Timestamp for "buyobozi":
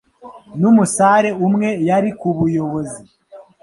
2.37-3.01